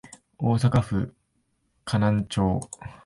[0.39, 1.13] 大阪府
[1.85, 2.59] 河南町